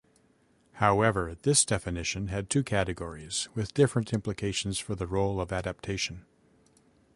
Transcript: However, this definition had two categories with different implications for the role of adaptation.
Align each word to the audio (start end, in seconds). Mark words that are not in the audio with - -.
However, 0.71 1.37
this 1.43 1.63
definition 1.63 2.29
had 2.29 2.49
two 2.49 2.63
categories 2.63 3.49
with 3.53 3.75
different 3.75 4.13
implications 4.13 4.79
for 4.79 4.95
the 4.95 5.05
role 5.05 5.39
of 5.39 5.53
adaptation. 5.53 6.25